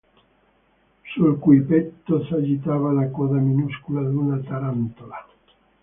Sul 1.13 1.37
cui 1.37 1.61
petto 1.61 2.23
s'agitava 2.25 2.91
la 2.99 3.05
coda 3.17 3.37
minuscola 3.49 4.01
d'una 4.09 4.39
tarantola. 4.49 5.27